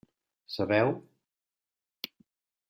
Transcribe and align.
Sabeu? 0.47 0.89